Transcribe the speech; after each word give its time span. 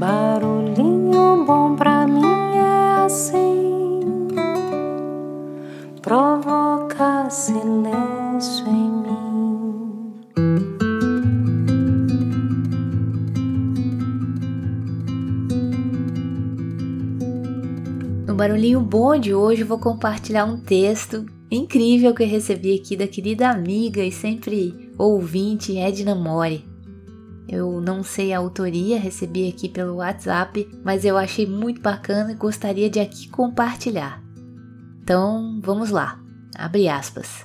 Barulhinho 0.00 1.44
bom 1.44 1.76
pra 1.76 2.06
mim 2.06 2.24
é 2.56 3.04
assim, 3.04 4.00
provoca 6.00 7.28
silêncio 7.28 8.66
em 8.66 8.90
mim. 9.02 9.20
No 18.26 18.34
Barulhinho 18.34 18.80
Bom 18.80 19.18
de 19.18 19.34
hoje 19.34 19.62
vou 19.62 19.78
compartilhar 19.78 20.46
um 20.46 20.56
texto 20.56 21.26
incrível 21.50 22.14
que 22.14 22.22
eu 22.22 22.26
recebi 22.26 22.74
aqui 22.74 22.96
da 22.96 23.06
querida 23.06 23.50
amiga 23.50 24.02
e 24.02 24.10
sempre 24.10 24.90
ouvinte 24.96 25.76
Edna 25.76 26.14
Mori. 26.14 26.69
Eu 27.52 27.80
não 27.80 28.04
sei 28.04 28.32
a 28.32 28.38
autoria, 28.38 28.96
recebi 28.96 29.48
aqui 29.48 29.68
pelo 29.68 29.96
WhatsApp, 29.96 30.70
mas 30.84 31.04
eu 31.04 31.18
achei 31.18 31.44
muito 31.44 31.80
bacana 31.80 32.30
e 32.30 32.36
gostaria 32.36 32.88
de 32.88 33.00
aqui 33.00 33.28
compartilhar. 33.28 34.22
Então, 35.02 35.58
vamos 35.60 35.90
lá. 35.90 36.20
Abre 36.54 36.88
aspas. 36.88 37.44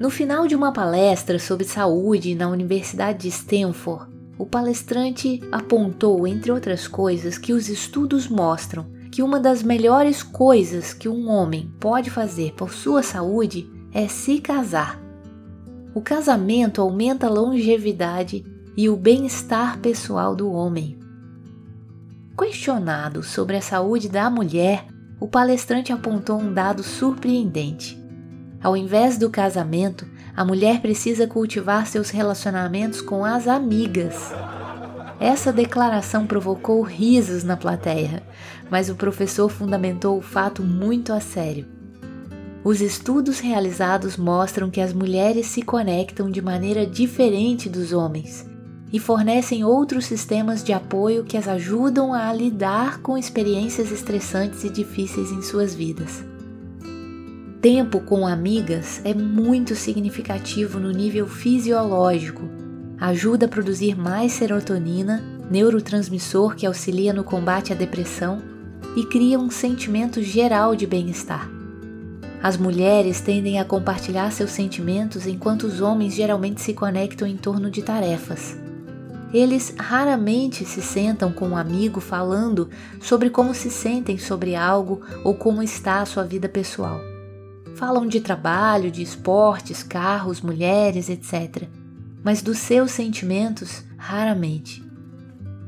No 0.00 0.08
final 0.08 0.46
de 0.46 0.56
uma 0.56 0.72
palestra 0.72 1.38
sobre 1.38 1.66
saúde 1.66 2.34
na 2.34 2.48
Universidade 2.48 3.18
de 3.18 3.28
Stanford, 3.28 4.10
o 4.38 4.46
palestrante 4.46 5.42
apontou, 5.52 6.26
entre 6.26 6.50
outras 6.50 6.88
coisas, 6.88 7.36
que 7.36 7.52
os 7.52 7.68
estudos 7.68 8.26
mostram 8.26 8.86
que 9.12 9.22
uma 9.22 9.38
das 9.38 9.62
melhores 9.62 10.22
coisas 10.22 10.94
que 10.94 11.10
um 11.10 11.28
homem 11.28 11.70
pode 11.78 12.08
fazer 12.08 12.54
por 12.54 12.72
sua 12.72 13.02
saúde 13.02 13.70
é 13.92 14.08
se 14.08 14.40
casar. 14.40 15.03
O 15.94 16.00
casamento 16.00 16.82
aumenta 16.82 17.28
a 17.28 17.30
longevidade 17.30 18.44
e 18.76 18.88
o 18.88 18.96
bem-estar 18.96 19.78
pessoal 19.78 20.34
do 20.34 20.50
homem. 20.50 20.98
Questionado 22.36 23.22
sobre 23.22 23.56
a 23.56 23.62
saúde 23.62 24.08
da 24.08 24.28
mulher, 24.28 24.86
o 25.20 25.28
palestrante 25.28 25.92
apontou 25.92 26.40
um 26.40 26.52
dado 26.52 26.82
surpreendente. 26.82 27.96
Ao 28.60 28.76
invés 28.76 29.16
do 29.16 29.30
casamento, 29.30 30.04
a 30.36 30.44
mulher 30.44 30.80
precisa 30.80 31.28
cultivar 31.28 31.86
seus 31.86 32.10
relacionamentos 32.10 33.00
com 33.00 33.24
as 33.24 33.46
amigas. 33.46 34.32
Essa 35.20 35.52
declaração 35.52 36.26
provocou 36.26 36.82
risos 36.82 37.44
na 37.44 37.56
plateia, 37.56 38.20
mas 38.68 38.90
o 38.90 38.96
professor 38.96 39.48
fundamentou 39.48 40.18
o 40.18 40.22
fato 40.22 40.60
muito 40.60 41.12
a 41.12 41.20
sério. 41.20 41.83
Os 42.64 42.80
estudos 42.80 43.40
realizados 43.40 44.16
mostram 44.16 44.70
que 44.70 44.80
as 44.80 44.94
mulheres 44.94 45.48
se 45.48 45.60
conectam 45.60 46.30
de 46.30 46.40
maneira 46.40 46.86
diferente 46.86 47.68
dos 47.68 47.92
homens 47.92 48.46
e 48.90 48.98
fornecem 48.98 49.62
outros 49.62 50.06
sistemas 50.06 50.64
de 50.64 50.72
apoio 50.72 51.24
que 51.24 51.36
as 51.36 51.46
ajudam 51.46 52.14
a 52.14 52.32
lidar 52.32 53.02
com 53.02 53.18
experiências 53.18 53.92
estressantes 53.92 54.64
e 54.64 54.70
difíceis 54.70 55.30
em 55.30 55.42
suas 55.42 55.74
vidas. 55.74 56.24
Tempo 57.60 58.00
com 58.00 58.26
amigas 58.26 59.02
é 59.04 59.12
muito 59.12 59.74
significativo 59.74 60.80
no 60.80 60.90
nível 60.90 61.26
fisiológico. 61.26 62.48
Ajuda 62.98 63.44
a 63.44 63.48
produzir 63.48 63.94
mais 63.94 64.32
serotonina, 64.32 65.22
neurotransmissor 65.50 66.54
que 66.54 66.64
auxilia 66.64 67.12
no 67.12 67.24
combate 67.24 67.74
à 67.74 67.76
depressão, 67.76 68.40
e 68.96 69.04
cria 69.04 69.38
um 69.38 69.50
sentimento 69.50 70.22
geral 70.22 70.74
de 70.74 70.86
bem-estar. 70.86 71.53
As 72.44 72.58
mulheres 72.58 73.22
tendem 73.22 73.58
a 73.58 73.64
compartilhar 73.64 74.30
seus 74.30 74.50
sentimentos 74.50 75.26
enquanto 75.26 75.62
os 75.62 75.80
homens 75.80 76.14
geralmente 76.14 76.60
se 76.60 76.74
conectam 76.74 77.26
em 77.26 77.38
torno 77.38 77.70
de 77.70 77.80
tarefas. 77.80 78.54
Eles 79.32 79.74
raramente 79.78 80.62
se 80.66 80.82
sentam 80.82 81.32
com 81.32 81.48
um 81.48 81.56
amigo 81.56 82.02
falando 82.02 82.68
sobre 83.00 83.30
como 83.30 83.54
se 83.54 83.70
sentem 83.70 84.18
sobre 84.18 84.54
algo 84.54 85.00
ou 85.24 85.34
como 85.34 85.62
está 85.62 86.02
a 86.02 86.04
sua 86.04 86.22
vida 86.22 86.46
pessoal. 86.46 87.00
Falam 87.76 88.06
de 88.06 88.20
trabalho, 88.20 88.90
de 88.90 89.00
esportes, 89.00 89.82
carros, 89.82 90.42
mulheres, 90.42 91.08
etc. 91.08 91.66
Mas 92.22 92.42
dos 92.42 92.58
seus 92.58 92.90
sentimentos, 92.90 93.82
raramente. 93.96 94.84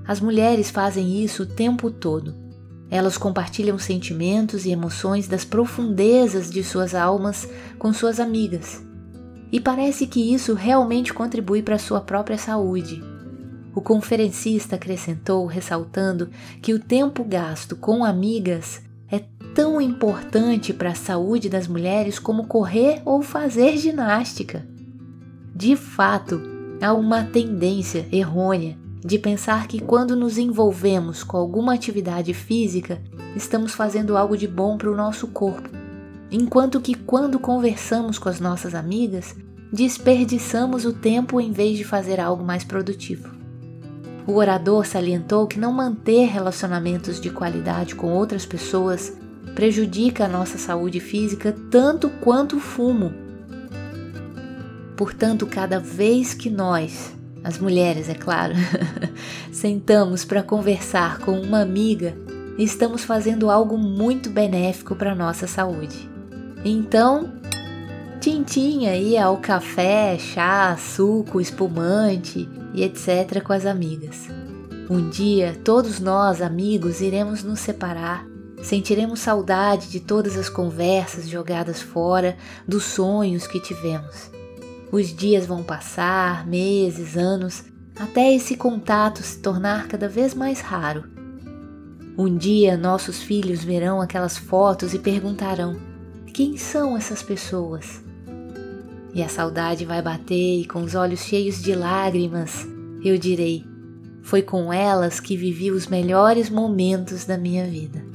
As 0.06 0.20
mulheres 0.20 0.69
fazem 0.69 1.25
isso 1.25 1.44
o 1.44 1.47
tempo 1.47 1.91
todo 1.91 2.44
elas 2.91 3.19
compartilham 3.19 3.78
sentimentos 3.78 4.64
e 4.64 4.70
emoções 4.70 5.26
das 5.26 5.44
profundezas 5.44 6.50
de 6.50 6.62
suas 6.62 6.94
almas 6.94 7.48
com 7.78 7.92
suas 7.92 8.20
amigas. 8.20 8.84
E 9.50 9.60
parece 9.60 10.06
que 10.06 10.32
isso 10.32 10.54
realmente 10.54 11.12
contribui 11.12 11.62
para 11.62 11.78
sua 11.78 12.00
própria 12.00 12.38
saúde. 12.38 13.02
O 13.74 13.80
conferencista 13.80 14.76
acrescentou, 14.76 15.47
ressaltando 15.47 16.30
que 16.62 16.72
o 16.72 16.78
tempo 16.78 17.22
gasto 17.24 17.76
com 17.76 18.04
amigas 18.04 18.80
é 19.10 19.20
tão 19.54 19.80
importante 19.80 20.72
para 20.72 20.91
a 20.91 20.94
saúde 20.94 21.48
das 21.48 21.68
mulheres 21.68 22.18
como 22.18 22.47
correr 22.47 23.03
ou 23.04 23.22
fazer 23.22 23.76
ginástica. 23.76 24.66
De 25.54 25.76
fato, 25.76 26.41
há 26.80 26.92
uma 26.92 27.24
tendência 27.24 28.06
errônea 28.10 28.85
de 29.04 29.18
pensar 29.18 29.66
que 29.68 29.80
quando 29.80 30.16
nos 30.16 30.38
envolvemos 30.38 31.22
com 31.22 31.36
alguma 31.36 31.74
atividade 31.74 32.32
física, 32.34 33.00
estamos 33.34 33.72
fazendo 33.72 34.16
algo 34.16 34.36
de 34.36 34.48
bom 34.48 34.76
para 34.76 34.90
o 34.90 34.96
nosso 34.96 35.28
corpo, 35.28 35.68
enquanto 36.30 36.80
que 36.80 36.94
quando 36.94 37.38
conversamos 37.38 38.18
com 38.18 38.28
as 38.28 38.40
nossas 38.40 38.74
amigas, 38.74 39.34
desperdiçamos 39.72 40.84
o 40.84 40.92
tempo 40.92 41.40
em 41.40 41.52
vez 41.52 41.76
de 41.76 41.84
fazer 41.84 42.20
algo 42.20 42.44
mais 42.44 42.64
produtivo. 42.64 43.28
O 44.26 44.34
orador 44.34 44.84
salientou 44.84 45.46
que 45.46 45.58
não 45.58 45.72
manter 45.72 46.26
relacionamentos 46.26 47.20
de 47.20 47.30
qualidade 47.30 47.94
com 47.94 48.12
outras 48.12 48.44
pessoas 48.44 49.12
prejudica 49.54 50.24
a 50.24 50.28
nossa 50.28 50.58
saúde 50.58 50.98
física 50.98 51.54
tanto 51.70 52.10
quanto 52.20 52.56
o 52.56 52.60
fumo. 52.60 53.14
Portanto, 54.96 55.46
cada 55.46 55.78
vez 55.78 56.34
que 56.34 56.50
nós 56.50 57.16
as 57.46 57.58
mulheres, 57.58 58.08
é 58.08 58.14
claro, 58.14 58.54
sentamos 59.52 60.24
para 60.24 60.42
conversar 60.42 61.18
com 61.18 61.40
uma 61.40 61.60
amiga 61.60 62.16
estamos 62.58 63.04
fazendo 63.04 63.50
algo 63.50 63.76
muito 63.76 64.30
benéfico 64.30 64.96
para 64.96 65.14
nossa 65.14 65.46
saúde. 65.46 66.08
Então, 66.64 67.32
tintinha 68.20 68.92
aí 68.92 69.16
ao 69.16 69.36
café, 69.36 70.18
chá, 70.18 70.76
suco, 70.76 71.40
espumante 71.40 72.48
e 72.74 72.82
etc. 72.82 73.42
com 73.42 73.52
as 73.52 73.66
amigas. 73.66 74.28
Um 74.88 75.08
dia, 75.10 75.56
todos 75.64 76.00
nós, 76.00 76.40
amigos, 76.40 77.00
iremos 77.00 77.42
nos 77.42 77.60
separar. 77.60 78.26
Sentiremos 78.62 79.20
saudade 79.20 79.88
de 79.88 80.00
todas 80.00 80.36
as 80.36 80.48
conversas 80.48 81.28
jogadas 81.28 81.80
fora, 81.80 82.36
dos 82.66 82.84
sonhos 82.84 83.46
que 83.46 83.60
tivemos. 83.60 84.30
Os 84.92 85.14
dias 85.14 85.47
vão 85.47 85.62
passar, 85.62 86.47
meses, 86.47 87.16
anos, 87.16 87.64
até 87.98 88.34
esse 88.34 88.56
contato 88.56 89.22
se 89.22 89.41
tornar 89.41 89.88
cada 89.88 90.08
vez 90.08 90.34
mais 90.34 90.60
raro. 90.60 91.04
Um 92.16 92.36
dia 92.36 92.76
nossos 92.76 93.20
filhos 93.20 93.64
verão 93.64 94.00
aquelas 94.00 94.38
fotos 94.38 94.94
e 94.94 94.98
perguntarão: 94.98 95.76
quem 96.32 96.56
são 96.56 96.97
essas 96.97 97.22
pessoas? 97.22 98.04
E 99.12 99.22
a 99.22 99.28
saudade 99.28 99.84
vai 99.84 100.00
bater 100.00 100.60
e 100.60 100.66
com 100.66 100.82
os 100.82 100.94
olhos 100.94 101.20
cheios 101.20 101.60
de 101.60 101.74
lágrimas, 101.74 102.66
eu 103.04 103.18
direi: 103.18 103.64
foi 104.22 104.41
com 104.41 104.72
elas 104.72 105.18
que 105.18 105.36
vivi 105.36 105.70
os 105.70 105.86
melhores 105.88 106.48
momentos 106.48 107.24
da 107.24 107.36
minha 107.36 107.66
vida. 107.66 108.05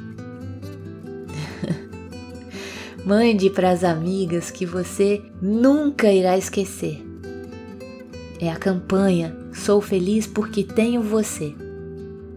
Mande 3.04 3.50
para 3.50 3.72
as 3.72 3.84
amigas 3.84 4.52
que 4.52 4.64
você 4.64 5.24
nunca 5.42 6.12
irá 6.12 6.38
esquecer. 6.38 7.04
É 8.40 8.50
a 8.50 8.56
campanha 8.56 9.36
Sou 9.54 9.82
Feliz 9.82 10.28
porque 10.28 10.64
Tenho 10.64 11.02
Você. 11.02 11.54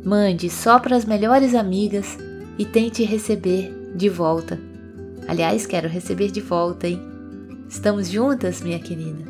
Mande 0.02 0.48
só 0.48 0.78
para 0.78 0.96
as 0.96 1.04
melhores 1.04 1.54
amigas 1.54 2.16
e 2.58 2.64
tente 2.64 3.04
receber 3.04 3.92
de 3.94 4.08
volta. 4.08 4.58
Aliás, 5.28 5.66
quero 5.66 5.86
receber 5.86 6.30
de 6.30 6.40
volta, 6.40 6.88
hein? 6.88 7.00
Estamos 7.68 8.08
juntas, 8.08 8.62
minha 8.62 8.78
querida? 8.78 9.22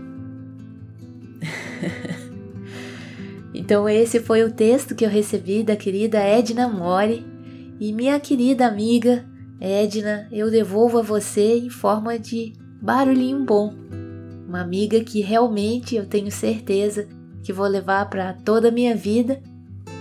então, 3.52 3.88
esse 3.88 4.20
foi 4.20 4.44
o 4.44 4.52
texto 4.52 4.94
que 4.94 5.04
eu 5.04 5.10
recebi 5.10 5.64
da 5.64 5.74
querida 5.74 6.18
Edna 6.18 6.68
Mori 6.68 7.26
e 7.80 7.92
minha 7.92 8.18
querida 8.20 8.66
amiga 8.66 9.24
Edna, 9.60 10.28
eu 10.30 10.50
devolvo 10.50 10.98
a 10.98 11.02
você 11.02 11.58
em 11.58 11.70
forma 11.70 12.18
de 12.18 12.52
barulhinho 12.82 13.44
bom. 13.44 13.72
Uma 14.46 14.60
amiga 14.60 15.02
que 15.02 15.20
realmente 15.20 15.96
eu 15.96 16.06
tenho 16.06 16.30
certeza 16.30 17.08
que 17.42 17.52
vou 17.52 17.66
levar 17.66 18.08
para 18.08 18.32
toda 18.32 18.68
a 18.68 18.72
minha 18.72 18.94
vida 18.94 19.40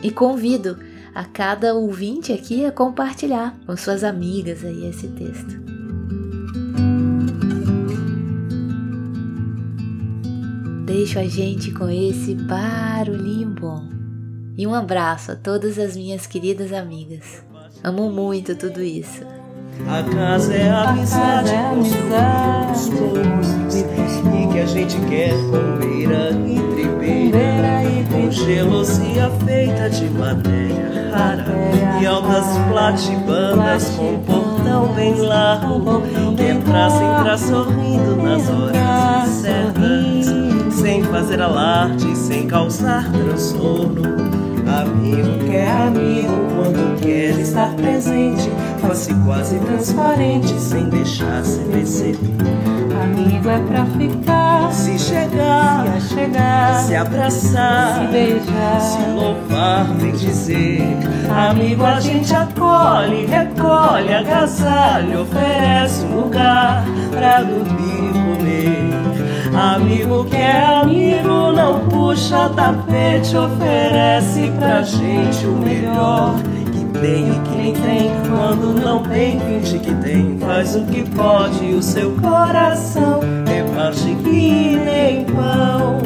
e 0.01 0.11
convido 0.11 0.77
a 1.13 1.23
cada 1.23 1.73
ouvinte 1.75 2.33
aqui 2.33 2.65
a 2.65 2.71
compartilhar 2.71 3.57
com 3.65 3.77
suas 3.77 4.03
amigas 4.03 4.63
aí 4.63 4.88
esse 4.88 5.07
texto. 5.09 5.61
Deixo 10.85 11.19
a 11.19 11.25
gente 11.25 11.71
com 11.71 11.89
esse 11.89 12.35
barulhinho 12.35 13.50
bom. 13.50 13.89
E 14.57 14.67
um 14.67 14.73
abraço 14.73 15.31
a 15.31 15.35
todas 15.35 15.79
as 15.79 15.95
minhas 15.95 16.27
queridas 16.27 16.71
amigas. 16.71 17.44
Amo 17.83 18.11
muito 18.11 18.55
tudo 18.55 18.81
isso. 18.81 19.21
A 19.87 20.03
casa 20.15 20.53
é 20.53 20.69
a 20.69 20.89
amizade, 20.89 21.49
é 21.49 21.65
amizade. 21.65 22.91
e 24.35 24.47
que 24.53 24.59
a 24.59 24.65
gente 24.65 24.97
quer 25.09 25.33
com 25.49 25.77
beira 25.79 26.31
e 26.31 26.59
tribeira, 26.75 27.81
com 28.11 28.31
gelosia 28.31 29.29
feita 29.45 29.89
de 29.89 30.09
matéria 30.09 30.93
rara 31.13 31.45
e 32.01 32.05
altas 32.05 32.45
platibandas 32.69 33.89
com 33.89 34.19
portão 34.19 34.87
bem 34.93 35.15
largo 35.15 36.01
que 36.35 36.49
entrassem 36.49 37.07
pra 37.21 37.37
sorrindo 37.37 38.15
nas 38.17 38.49
horas 38.49 39.29
certas, 39.29 40.73
sem 40.75 41.03
fazer 41.03 41.41
alarde, 41.41 42.15
sem 42.17 42.47
causar 42.47 43.11
transtorno. 43.11 44.01
Amigo 44.65 45.45
que 45.45 45.55
é 45.55 45.69
amigo 45.69 46.33
quando 46.55 46.99
quer 46.99 47.39
estar 47.39 47.73
presente, 47.75 48.49
face 48.88 49.13
quase 49.25 49.57
transparente, 49.59 50.59
sem 50.59 50.89
deixar 50.89 51.44
se 51.44 51.59
perceber. 51.59 52.18
Amigo 53.01 53.50
é 53.50 53.59
pra 53.59 53.85
ficar, 53.85 54.71
se 54.71 55.00
chegar, 55.00 55.85
se 56.00 56.88
se 56.88 56.95
abraçar, 56.95 58.01
se 58.01 58.12
beijar, 58.12 58.81
se 58.81 59.09
louvar, 59.09 59.85
bem 60.00 60.12
dizer. 60.12 60.97
Amigo 61.30 61.85
a 61.85 62.00
gente 62.00 62.33
acolhe, 62.35 63.25
recolhe, 63.25 64.13
agasalha, 64.13 65.21
oferece 65.21 66.06
um 66.06 66.21
lugar 66.21 66.86
pra 67.12 67.41
dormir 67.41 68.09
e 68.09 68.38
comer. 68.38 68.94
Amigo 69.56 70.25
que 70.25 70.36
é 70.36 70.65
amigo 70.81 71.51
não 71.51 71.88
puxa 71.88 72.50
tapete, 72.50 73.36
oferece 73.38 74.51
pra 74.57 74.81
gente 74.81 75.45
o 75.45 75.51
melhor 75.51 76.33
Quando 78.53 78.79
não 78.85 79.01
tem, 79.01 79.39
finge 79.39 79.79
que 79.79 79.95
tem. 79.95 80.38
Faz 80.38 80.75
o 80.75 80.85
que 80.85 81.09
pode, 81.09 81.73
o 81.73 81.81
seu 81.81 82.15
coração 82.17 83.19
reparte 83.47 84.15
que 84.23 84.75
nem 84.75 85.25
pão. 85.25 85.97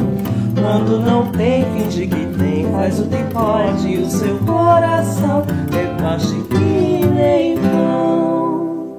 Quando 0.54 0.98
não 0.98 1.30
tem, 1.30 1.66
finge 1.74 2.06
que 2.06 2.26
tem. 2.38 2.72
Faz 2.72 3.00
o 3.00 3.06
que 3.06 3.22
pode, 3.34 3.98
o 3.98 4.08
seu 4.08 4.38
coração 4.38 5.44
reparte 5.70 6.34
que 6.48 7.06
nem 7.06 7.58
pão. 7.58 8.96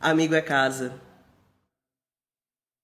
Amigo 0.00 0.34
é 0.34 0.40
casa 0.40 1.03